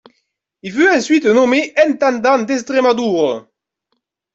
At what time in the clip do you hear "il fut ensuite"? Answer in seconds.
0.63-1.25